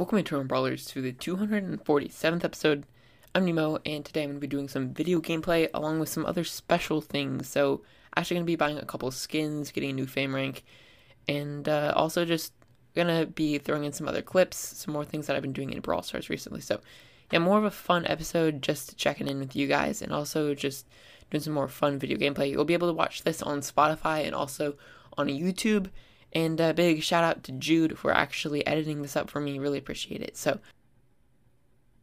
[0.00, 2.86] Welcome, Eternal Brawlers, to the 247th episode.
[3.34, 6.24] I'm Nemo, and today I'm going to be doing some video gameplay along with some
[6.24, 7.50] other special things.
[7.50, 7.82] So,
[8.16, 10.64] actually, going to be buying a couple skins, getting a new fame rank,
[11.28, 12.54] and uh, also just
[12.94, 15.70] going to be throwing in some other clips, some more things that I've been doing
[15.70, 16.62] in Brawl Stars recently.
[16.62, 16.80] So,
[17.30, 20.86] yeah, more of a fun episode, just checking in with you guys, and also just
[21.30, 22.50] doing some more fun video gameplay.
[22.50, 24.76] You'll be able to watch this on Spotify and also
[25.18, 25.90] on YouTube.
[26.32, 29.58] And a big shout out to Jude for actually editing this up for me.
[29.58, 30.36] Really appreciate it.
[30.36, 30.60] So,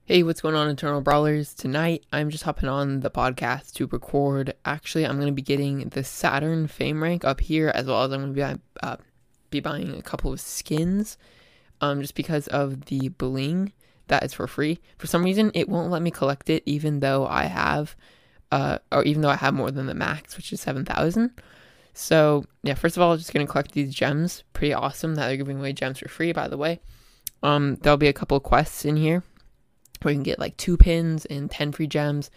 [0.06, 1.54] hey, what's going on, Eternal Brawlers?
[1.54, 4.54] Tonight, I'm just hopping on the podcast to record.
[4.66, 8.12] Actually, I'm going to be getting the Saturn fame rank up here, as well as
[8.12, 8.98] I'm going to be, uh,
[9.50, 11.18] be buying a couple of skins
[11.80, 13.72] um, just because of the bling
[14.08, 14.80] that is for free.
[14.98, 17.96] For some reason, it won't let me collect it, even though I have,
[18.52, 21.32] uh, or even though I have more than the max, which is 7,000.
[22.00, 24.44] So, yeah, first of all, I'm just going to collect these gems.
[24.54, 26.80] Pretty awesome that they're giving away gems for free, by the way.
[27.42, 29.24] Um, there'll be a couple quests in here
[30.04, 32.30] where you can get like two pins and 10 free gems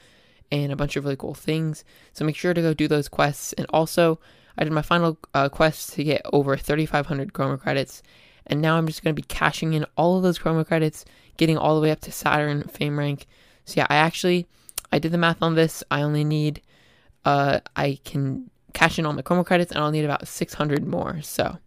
[0.51, 1.85] and a bunch of really cool things.
[2.15, 3.53] So make sure to go do those quests.
[3.53, 4.19] And also,
[4.57, 8.03] I did my final uh, quest to get over 3,500 chroma credits.
[8.47, 11.05] And now I'm just going to be cashing in all of those chroma credits,
[11.37, 13.27] getting all the way up to Saturn fame rank.
[13.67, 14.47] So yeah, I actually,
[14.91, 15.85] I did the math on this.
[15.91, 16.63] I only need,
[17.27, 21.21] uh, I can cash in all my chroma credits and I'll need about 600 more.
[21.23, 21.59] So,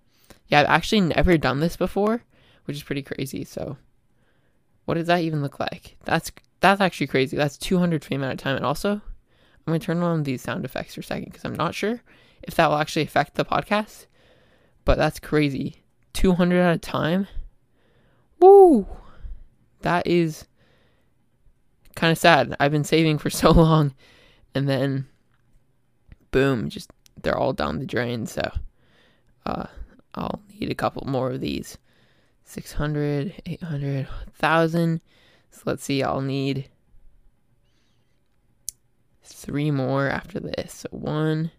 [0.47, 2.23] yeah, I've actually never done this before,
[2.65, 3.43] which is pretty crazy.
[3.43, 3.77] So,
[4.85, 5.97] what does that even look like?
[6.05, 7.35] That's that's actually crazy.
[7.35, 8.55] That's 200 fame at a time.
[8.55, 9.01] And also,
[9.65, 12.01] I'm to turn on these sound effects for a second because I'm not sure
[12.41, 14.05] if that will actually affect the podcast.
[14.85, 15.83] But that's crazy.
[16.13, 17.27] 200 at a time.
[18.39, 18.87] Woo!
[19.81, 20.45] That is
[21.95, 22.55] kind of sad.
[22.59, 23.93] I've been saving for so long
[24.55, 25.07] and then
[26.33, 28.25] boom, just they're all down the drain.
[28.25, 28.51] So
[29.45, 29.67] uh,
[30.15, 31.77] I'll need a couple more of these
[32.43, 35.01] 600, 800, 1000.
[35.51, 36.67] So let's see, I'll need
[39.23, 40.73] three more after this.
[40.73, 41.51] So one,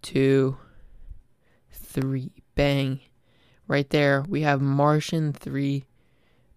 [0.00, 0.56] two,
[1.70, 2.32] three.
[2.54, 3.00] Bang.
[3.66, 5.84] Right there, we have Martian 3.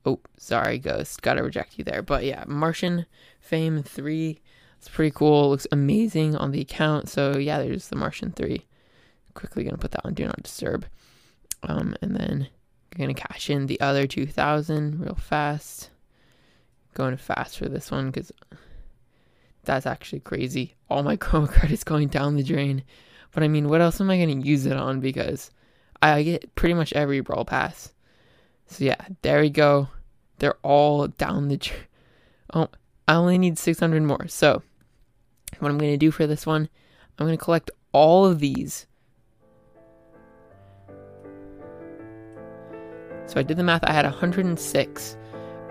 [0.05, 1.21] Oh, sorry, Ghost.
[1.21, 2.01] Gotta reject you there.
[2.01, 3.05] But yeah, Martian
[3.39, 4.41] Fame 3
[4.77, 5.45] it's pretty cool.
[5.45, 7.09] It looks amazing on the account.
[7.09, 8.65] So yeah, there's the Martian 3.
[9.33, 10.85] Quickly gonna put that on Do Not Disturb.
[11.63, 12.47] Um, and then
[12.97, 15.89] gonna cash in the other 2,000 real fast.
[16.93, 18.31] Going fast for this one because
[19.63, 20.75] that's actually crazy.
[20.89, 22.83] All my chroma credits going down the drain.
[23.33, 24.99] But I mean, what else am I gonna use it on?
[25.01, 25.51] Because
[26.01, 27.91] I get pretty much every brawl pass.
[28.67, 29.89] So yeah, there we go.
[30.39, 31.59] They're all down the.
[32.53, 32.69] oh,
[33.07, 34.27] I only need 600 more.
[34.27, 34.63] So
[35.59, 36.69] what I'm going to do for this one,
[37.17, 38.87] I'm going to collect all of these.
[43.27, 45.17] So I did the math, I had 106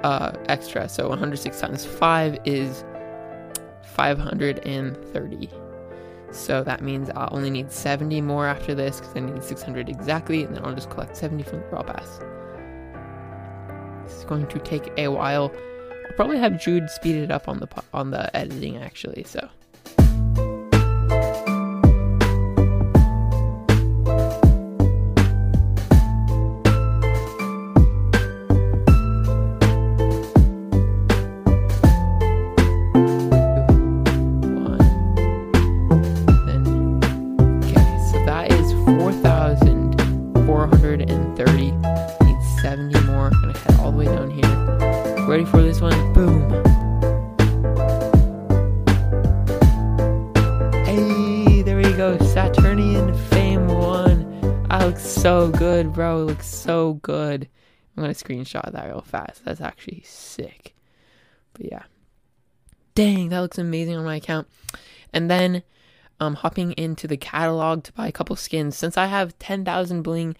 [0.03, 0.89] uh, extra.
[0.89, 2.84] So 106 times 5 is
[3.95, 5.51] 530.
[6.31, 10.43] So that means I'll only need 70 more after this because I need 600 exactly,
[10.43, 12.19] and then I'll just collect 70 from the Brawl Pass.
[14.05, 15.53] This is going to take a while.
[16.04, 19.25] I'll probably have Jude speed it up on the on the editing actually.
[19.25, 19.48] So.
[52.84, 54.69] Saturnian Fame 1.
[54.69, 56.21] That looks so good, bro.
[56.21, 57.49] It looks so good.
[57.97, 59.43] I'm to screenshot that real fast.
[59.43, 60.75] That's actually sick.
[61.55, 61.83] But yeah.
[62.95, 64.49] Dang, that looks amazing on my account.
[65.15, 65.62] And then
[66.21, 68.77] um, hopping into the catalog to buy a couple skins.
[68.77, 70.37] Since I have 10,000 bling,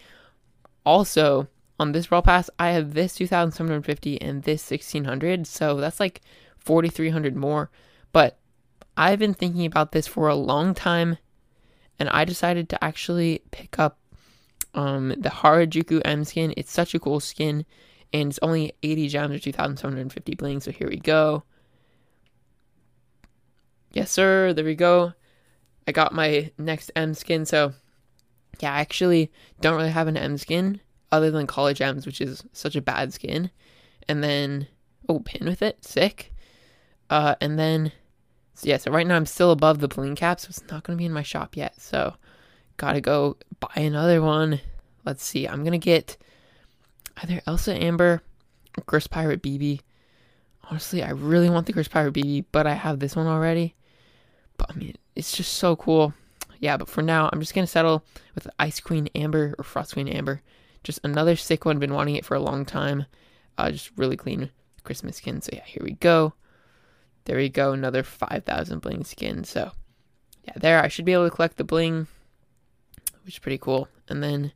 [0.85, 1.47] also
[1.79, 5.47] on this Brawl Pass, I have this 2,750 and this 1,600.
[5.47, 6.21] So that's like
[6.59, 7.71] 4,300 more.
[8.11, 8.37] But
[8.95, 11.17] I've been thinking about this for a long time.
[11.99, 13.97] And I decided to actually pick up
[14.73, 16.53] um, the Harajuku Emz skin.
[16.57, 17.65] It's such a cool skin.
[18.13, 20.59] And it's only 80 gems or 2,750 bling.
[20.59, 21.43] So here we go.
[23.93, 24.53] Yes, sir.
[24.53, 25.13] There we go.
[25.87, 27.45] I got my next Emz skin.
[27.45, 27.73] So,
[28.59, 29.31] yeah, I actually
[29.61, 30.81] don't really have an Emz skin
[31.11, 33.51] other than College Emz, which is such a bad skin.
[34.07, 34.67] And then,
[35.07, 36.33] oh, pin with it, sick.
[37.09, 37.91] Uh, and then,
[38.55, 40.95] so yeah, so right now I'm still above the bling cap, so it's not to
[40.95, 41.79] be in my shop yet.
[41.79, 42.15] So,
[42.77, 44.61] gotta go buy another one.
[45.05, 46.17] Let's see, I'm to get
[47.21, 48.23] either Elsa Amber
[48.85, 49.81] Ghost Pirate Bibi.
[50.63, 53.75] Honestly, I really want the Ghost Pirate Bibi, but I have this one already.
[54.57, 56.13] But I mean, it's just so cool.
[56.59, 58.05] Yeah, but for now, I'm just gonna settle
[58.35, 60.41] with Ice Queen Amber or Frost Queen Amber.
[60.83, 61.77] Just another sick one.
[61.77, 63.05] Been wanting it for a long time.
[63.57, 64.49] Uh, just really clean
[64.83, 65.41] Christmas skin.
[65.41, 66.33] So yeah, here we go.
[67.25, 67.73] There we go.
[67.73, 69.43] Another 5,000 bling skin.
[69.43, 69.71] So
[70.43, 72.07] yeah, there I should be able to collect the bling,
[73.23, 73.87] which is pretty cool.
[74.07, 74.51] And then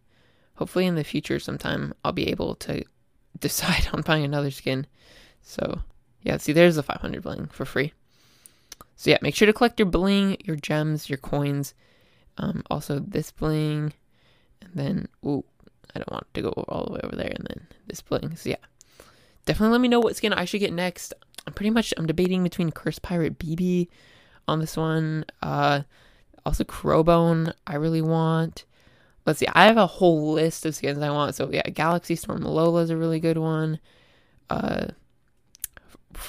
[0.56, 2.84] hopefully in the future sometime I'll be able to
[3.40, 4.88] decide on buying another skin.
[5.42, 5.82] So
[6.22, 7.94] yeah, see there's the 500 bling for free.
[8.96, 11.74] So yeah, make sure to collect your bling, your gems, your coins.
[12.38, 13.94] Um, also this bling,
[14.62, 15.44] and then ooh,
[15.94, 18.36] I don't want to go all the way over there, and then this bling.
[18.38, 18.56] So yeah,
[19.46, 21.14] definitely let me know what skin I should get next.
[21.46, 23.90] I'm pretty much I'm debating between Curse Pirate Bibi
[24.48, 25.26] on this one.
[25.42, 25.82] Uh,
[26.46, 28.66] also Crowbone I really want.
[29.26, 31.36] Let's see, I have a whole list of skins I want.
[31.36, 33.80] So yeah, Galaxy Storm Lola is a really good one.
[34.50, 34.88] Uh,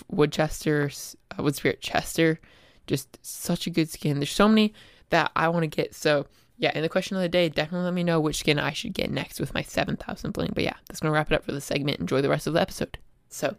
[0.08, 0.90] Woodchester,
[1.38, 2.38] uh, Wood Spirit Chester,
[2.86, 4.18] just such a good skin.
[4.18, 4.74] There's so many
[5.08, 5.94] that I want to get.
[5.94, 6.26] So
[6.58, 8.92] yeah, in the question of the day, definitely let me know which skin I should
[8.92, 10.52] get next with my 7,000 bling.
[10.54, 12.00] But yeah, that's going to wrap it up for the segment.
[12.00, 12.98] Enjoy the rest of the episode.
[13.30, 13.56] So,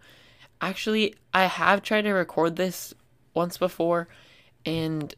[0.61, 2.93] actually, I have tried to record this
[3.33, 4.07] once before,
[4.65, 5.13] and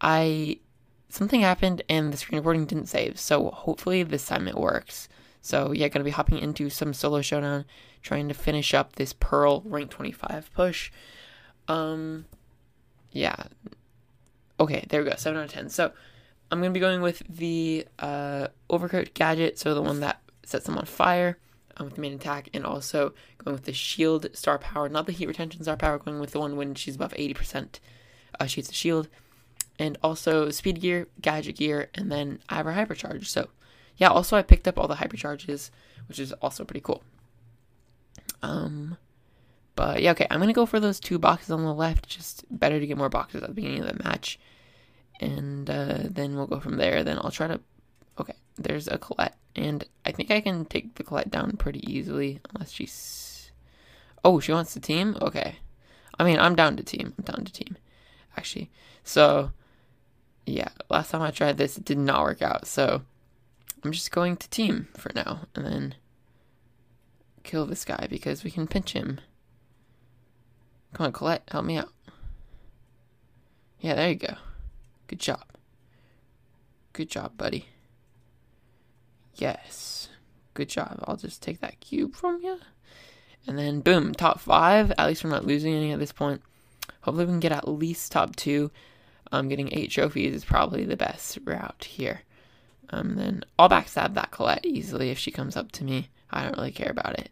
[0.00, 0.60] I
[1.08, 3.18] something happened and the screen recording didn't save.
[3.18, 5.08] So hopefully this time it works.
[5.42, 7.64] So yeah, gonna be hopping into some solo showdown,
[8.02, 10.92] trying to finish up this Pearl rank 25 push.
[11.68, 12.26] Um,
[13.10, 13.36] yeah.
[14.58, 15.16] Okay, there we go.
[15.16, 15.68] Seven out of ten.
[15.68, 15.92] So
[16.50, 20.78] I'm gonna be going with the uh, overcooked gadget, so the one that sets them
[20.78, 21.38] on fire
[21.76, 25.12] um, with the main attack, and also going with the shield star power, not the
[25.12, 27.78] heat retention star power, going with the one when she's above 80%.
[28.38, 29.08] Uh, she gets a shield,
[29.78, 33.26] and also speed gear, gadget gear, and then I have her hypercharge.
[33.26, 33.48] So,
[33.96, 35.70] yeah, also I picked up all the hypercharges,
[36.08, 37.02] which is also pretty cool.
[38.42, 38.96] Um,
[39.76, 42.08] but yeah, okay, I'm gonna go for those two boxes on the left.
[42.08, 44.38] Just better to get more boxes at the beginning of the match
[45.20, 47.04] and uh, then we'll go from there.
[47.04, 47.60] Then I'll try to.
[48.18, 52.40] Okay, there's a Colette, and I think I can take the Colette down pretty easily,
[52.52, 53.50] unless she's.
[54.24, 55.16] Oh, she wants to team.
[55.20, 55.56] Okay,
[56.18, 57.14] I mean I'm down to team.
[57.18, 57.76] I'm down to team,
[58.36, 58.70] actually.
[59.02, 59.52] So,
[60.46, 62.66] yeah, last time I tried this, it did not work out.
[62.66, 63.02] So,
[63.82, 65.94] I'm just going to team for now, and then
[67.42, 69.20] kill this guy because we can pinch him.
[70.92, 71.92] Come on, Colette, help me out.
[73.80, 74.34] Yeah, there you go.
[75.06, 75.44] Good job.
[76.92, 77.68] Good job, buddy.
[79.40, 80.08] Yes.
[80.52, 81.02] Good job.
[81.08, 82.58] I'll just take that cube from you.
[83.46, 84.92] And then, boom, top five.
[84.98, 86.42] At least we're not losing any at this point.
[87.00, 88.70] Hopefully, we can get at least top two.
[89.32, 92.22] Um, getting eight trophies is probably the best route here.
[92.90, 96.08] Um, then I'll backstab that Colette easily if she comes up to me.
[96.30, 97.30] I don't really care about it.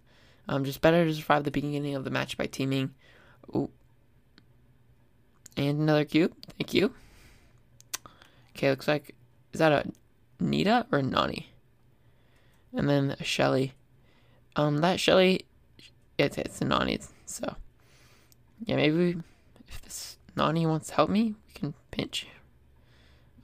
[0.48, 2.94] Um, just better to survive the beginning of the match by teaming.
[3.54, 3.68] Ooh.
[5.56, 6.32] And another cube.
[6.56, 6.94] Thank you.
[8.56, 9.14] Okay, looks like
[9.52, 9.92] is that a
[10.40, 11.50] Nita or Nani?
[12.74, 13.74] And then Shelly.
[14.56, 15.46] Um, that Shelly,
[16.18, 16.98] it's it's a Nani.
[17.26, 17.56] So
[18.64, 19.16] yeah, maybe we,
[19.68, 22.26] if this Nani wants to help me, we can pinch.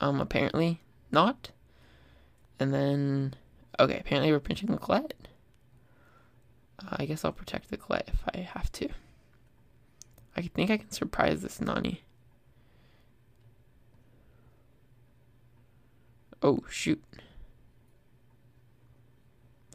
[0.01, 0.81] Um, apparently
[1.11, 1.51] not.
[2.59, 3.35] And then
[3.79, 5.15] okay, apparently we're pinching the Colette.
[6.81, 8.89] Uh, I guess I'll protect the Colette if I have to.
[10.37, 12.03] I think I can surprise this Nani.
[16.43, 17.03] Oh, shoot.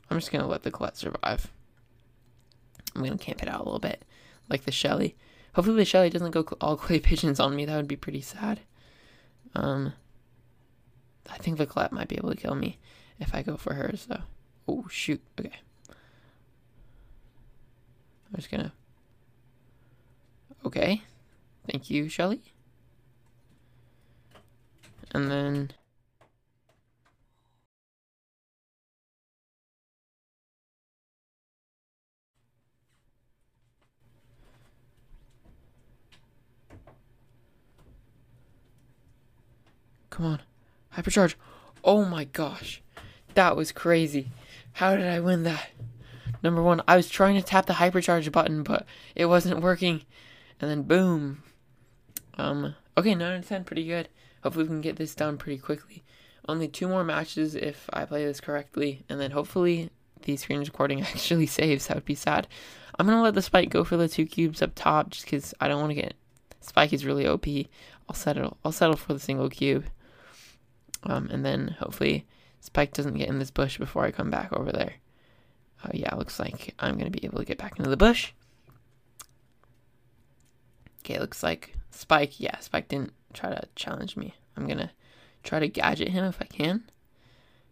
[0.09, 1.51] I'm just to let the Colette survive.
[2.95, 4.03] I'm to camp it out a little bit,
[4.49, 5.15] like the Shelly.
[5.53, 7.65] Hopefully the Shelly doesn't go all clay pigeons on me.
[7.65, 8.61] That would be pretty sad.
[9.55, 9.93] Um,
[11.29, 12.77] I think the Colette might be able to kill me
[13.19, 14.21] if I go for her, so...
[14.67, 15.21] Oh, shoot.
[15.39, 15.59] Okay.
[15.89, 15.95] I'm
[18.35, 18.73] just gonna...
[20.65, 21.01] Okay.
[21.69, 22.41] Thank you, Shelly.
[25.11, 25.71] And then...
[40.19, 40.41] Come on.
[40.97, 41.35] Hypercharge.
[41.81, 42.81] Oh my gosh.
[43.35, 44.31] That was crazy.
[44.73, 45.69] How did I win that?
[46.43, 48.85] Number one, I was trying to tap the hypercharge button, but
[49.15, 50.01] it wasn't working.
[50.59, 51.41] And then boom.
[52.37, 54.09] Um, okay, 9 out of 10, pretty good.
[54.43, 56.03] Hopefully we can get this done pretty quickly.
[56.49, 59.89] Only two more matches if I play this correctly, and then hopefully
[60.23, 61.87] the screen recording actually saves.
[61.87, 62.45] That would be sad.
[62.99, 65.69] I'm gonna let the spike go for the two cubes up top, just because I
[65.69, 66.15] don't want to get
[66.59, 67.47] spike is really OP.
[68.09, 68.57] I'll settle.
[68.65, 69.85] I'll settle for the single cube.
[71.03, 72.25] Um, and then hopefully
[72.59, 74.95] Spike doesn't get in this bush before I come back over there.
[75.85, 78.33] Oh, yeah, looks like I'm going to be able to get back into the bush.
[80.99, 84.35] Okay, looks like Spike, yeah, Spike didn't try to challenge me.
[84.57, 84.91] I'm going to
[85.43, 86.83] try to gadget him if I can.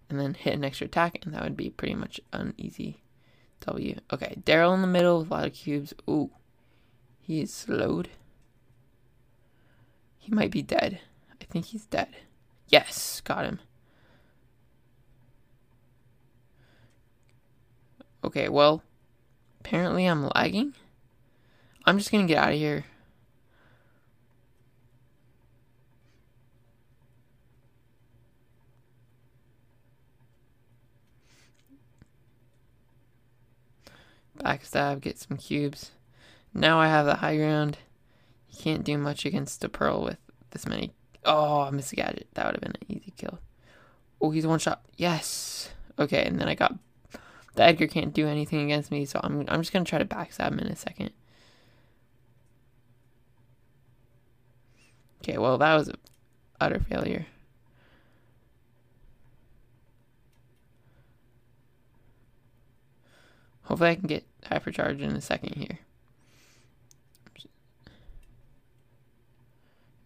[0.09, 3.01] And then hit an extra attack, and that would be pretty much an easy
[3.65, 3.99] W.
[4.13, 5.93] Okay, Daryl in the middle with a lot of cubes.
[6.09, 6.31] Ooh,
[7.19, 8.07] he is slowed.
[10.17, 11.01] He might be dead.
[11.41, 12.07] I think he's dead.
[12.67, 13.59] Yes, got him.
[18.23, 18.83] Okay, well,
[19.61, 20.73] apparently I'm lagging.
[21.85, 22.85] I'm just gonna get out of here.
[34.37, 35.91] Backstab, get some cubes.
[36.53, 37.77] Now I have the high ground.
[38.49, 40.17] You can't do much against a pearl with
[40.51, 40.93] this many.
[41.25, 42.27] Oh, I missed a gadget.
[42.33, 43.39] That would have been an easy kill.
[44.21, 44.85] Oh, he's one shot.
[44.95, 45.69] Yes.
[45.99, 46.77] Okay, and then I got
[47.55, 50.51] the Edgar can't do anything against me, so I'm I'm just gonna try to backstab
[50.51, 51.11] him in a second.
[55.21, 55.95] Okay, well that was a
[56.61, 57.25] utter failure.
[63.63, 65.79] Hopefully I can get hypercharge in a second here.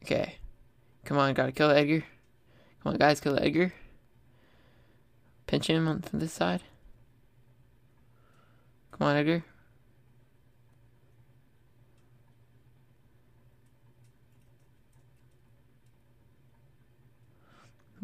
[0.04, 0.38] Okay.
[1.12, 2.06] Come on, gotta kill Edgar.
[2.82, 3.74] Come on, guys, kill Edgar.
[5.46, 6.64] Pinch him on this side.
[8.92, 9.44] Come on, Edgar.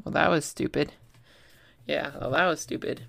[0.04, 0.92] Well, that was stupid.
[1.86, 3.04] Yeah, well, that was stupid.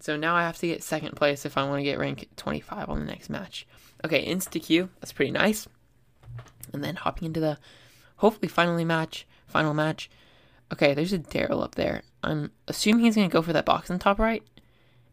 [0.00, 2.88] So now I have to get second place if I want to get rank 25
[2.88, 3.66] on the next match.
[4.02, 4.88] Okay, insta Q.
[5.02, 5.68] That's pretty nice.
[6.72, 7.58] And then hopping into the
[8.16, 10.10] hopefully finally match, final match.
[10.72, 12.02] Okay, there's a Daryl up there.
[12.22, 14.42] I'm assuming he's going to go for that box on top right.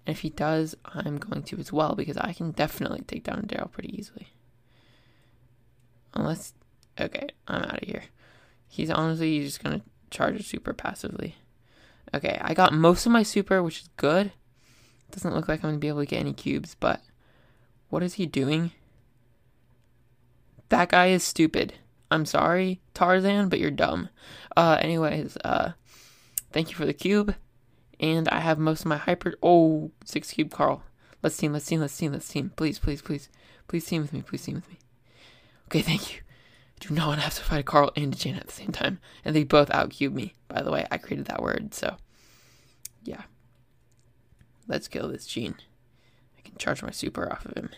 [0.05, 3.43] And if he does, I'm going to as well because I can definitely take down
[3.43, 4.29] Daryl pretty easily.
[6.13, 6.53] Unless,
[6.99, 8.03] okay, I'm out of here.
[8.67, 11.35] He's honestly just going to charge super passively.
[12.13, 14.31] Okay, I got most of my super, which is good.
[15.11, 17.01] Doesn't look like I'm going to be able to get any cubes, but
[17.89, 18.71] what is he doing?
[20.69, 21.73] That guy is stupid.
[22.11, 24.09] I'm sorry, Tarzan, but you're dumb.
[24.57, 25.73] Uh, anyways, uh,
[26.51, 27.35] thank you for the cube.
[27.99, 29.35] And I have most of my hyper.
[29.43, 30.83] Oh, six cube Carl.
[31.21, 32.51] Let's team, let's team, let's team, let's team.
[32.55, 33.29] Please, please, please.
[33.67, 34.79] Please team with me, please team with me.
[35.67, 36.21] Okay, thank you.
[36.21, 38.99] I do not want to have to fight Carl and Jane at the same time.
[39.25, 40.33] And they both outcube me.
[40.47, 41.97] By the way, I created that word, so.
[43.03, 43.23] Yeah.
[44.67, 45.55] Let's kill this Gene.
[46.37, 47.69] I can charge my super off of him.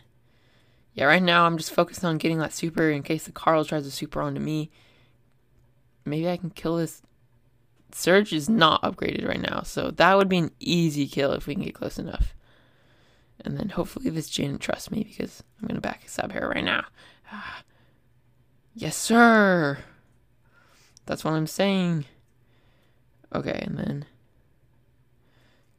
[0.93, 3.83] Yeah, right now I'm just focused on getting that super in case the Carl tries
[3.83, 4.69] to super onto me.
[6.05, 7.01] Maybe I can kill this.
[7.93, 11.55] Surge is not upgraded right now, so that would be an easy kill if we
[11.55, 12.33] can get close enough.
[13.43, 16.63] And then hopefully this Jin trusts me because I'm going to back sub here right
[16.63, 16.86] now.
[17.31, 17.63] Ah.
[18.74, 19.79] Yes, sir!
[21.05, 22.05] That's what I'm saying.
[23.36, 24.05] Okay, and then...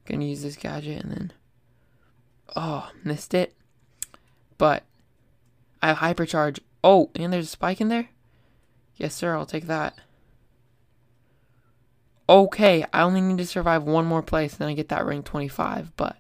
[0.05, 1.33] Gonna use this gadget and then...
[2.55, 3.55] Oh, missed it.
[4.59, 4.83] But
[5.83, 6.61] I have hypercharge.
[6.85, 8.09] Oh, and there's a spike in there?
[8.97, 9.95] Yes, sir, I'll take that.
[12.29, 15.97] Okay, I only need to survive one more place, then I get that rank 25,
[15.97, 16.17] but...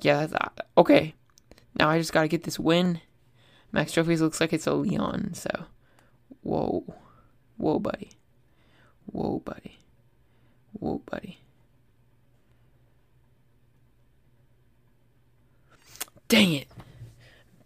[0.00, 0.34] Yeah, that's...
[0.34, 1.14] Uh, okay.
[1.78, 3.00] Now I just gotta get this win.
[3.70, 5.50] Max Trophies looks like it's a Leon, so...
[6.42, 6.84] Whoa.
[7.56, 8.10] Whoa, buddy.
[9.06, 9.78] Whoa, buddy.
[10.72, 11.38] Whoa, buddy.
[16.28, 16.68] Dang it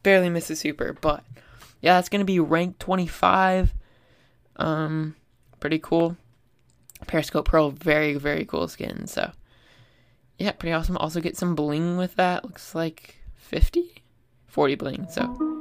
[0.02, 1.24] barely missed a super, but
[1.80, 3.74] yeah, that's gonna be rank 25.
[4.56, 5.16] Um,
[5.60, 6.16] pretty cool.
[7.06, 9.06] Periscope Pearl, very very cool skin.
[9.06, 9.32] So
[10.38, 10.96] yeah, pretty awesome.
[10.96, 12.44] Also get some bling with that.
[12.44, 14.02] Looks like 50,
[14.46, 15.06] 40 bling.
[15.10, 15.51] So